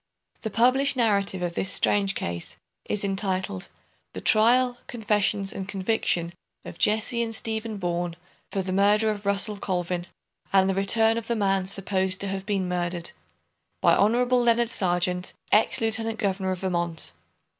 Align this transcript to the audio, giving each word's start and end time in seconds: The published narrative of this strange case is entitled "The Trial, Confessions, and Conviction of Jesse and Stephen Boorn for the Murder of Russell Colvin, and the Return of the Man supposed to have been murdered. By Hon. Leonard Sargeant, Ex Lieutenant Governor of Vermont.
The 0.41 0.49
published 0.49 0.95
narrative 0.97 1.43
of 1.43 1.53
this 1.53 1.71
strange 1.71 2.15
case 2.15 2.57
is 2.85 3.03
entitled 3.03 3.67
"The 4.13 4.21
Trial, 4.21 4.79
Confessions, 4.87 5.53
and 5.53 5.67
Conviction 5.67 6.33
of 6.65 6.79
Jesse 6.79 7.21
and 7.21 7.35
Stephen 7.35 7.77
Boorn 7.77 8.15
for 8.51 8.63
the 8.63 8.73
Murder 8.73 9.11
of 9.11 9.27
Russell 9.27 9.59
Colvin, 9.59 10.07
and 10.51 10.67
the 10.67 10.73
Return 10.73 11.19
of 11.19 11.27
the 11.27 11.35
Man 11.35 11.67
supposed 11.67 12.19
to 12.21 12.27
have 12.29 12.47
been 12.47 12.67
murdered. 12.67 13.11
By 13.79 13.93
Hon. 13.95 14.25
Leonard 14.43 14.71
Sargeant, 14.71 15.33
Ex 15.51 15.79
Lieutenant 15.81 16.17
Governor 16.17 16.49
of 16.49 16.61
Vermont. 16.61 17.11